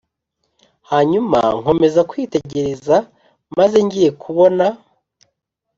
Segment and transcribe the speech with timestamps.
[0.91, 2.97] Hanyuma nkomeza kwitegereza
[3.57, 4.65] maze ngiye kubona